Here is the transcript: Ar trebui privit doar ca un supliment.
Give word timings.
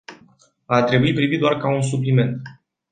Ar 0.77 0.83
trebui 0.87 1.13
privit 1.21 1.39
doar 1.45 1.55
ca 1.61 1.75
un 1.77 1.87
supliment. 1.93 2.37